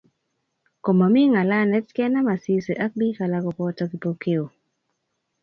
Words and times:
Komomi 0.83 1.21
ngalalet 1.31 1.87
kenam 1.95 2.27
Asisi 2.35 2.73
ak 2.85 2.91
bik 2.99 3.17
alak 3.23 3.41
koboto 3.45 3.83
Kipokeo 3.91 4.45